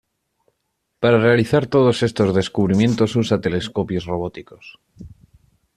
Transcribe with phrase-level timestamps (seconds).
[1.01, 4.65] Para realizar todos estos descubrimientos usa telescopios robóticos.